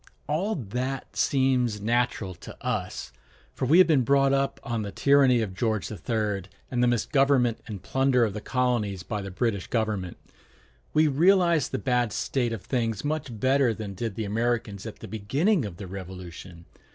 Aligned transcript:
]All 0.27 0.55
that 0.55 1.15
seems 1.15 1.79
natural 1.79 2.33
to 2.33 2.57
us; 2.65 3.11
for 3.53 3.67
we 3.67 3.77
have 3.77 3.85
been 3.85 4.01
brought 4.01 4.33
up 4.33 4.59
on 4.63 4.81
the 4.81 4.91
tyranny 4.91 5.41
of 5.41 5.53
George 5.53 5.91
III, 5.91 6.45
and 6.71 6.81
the 6.81 6.87
misgovernment 6.87 7.59
and 7.67 7.83
plunder 7.83 8.25
of 8.25 8.33
the 8.33 8.41
colonies 8.41 9.03
by 9.03 9.21
the 9.21 9.29
British 9.29 9.67
government. 9.67 10.17
We 10.91 11.07
realize 11.07 11.69
the 11.69 11.77
bad 11.77 12.13
state 12.13 12.51
of 12.51 12.63
things 12.63 13.05
much 13.05 13.39
better 13.39 13.75
than 13.75 13.93
did 13.93 14.15
the 14.15 14.25
Americans 14.25 14.87
at 14.87 14.95
the 15.01 15.07
beginning 15.07 15.65
of 15.65 15.77
the 15.77 15.85
Revolution. 15.85 16.65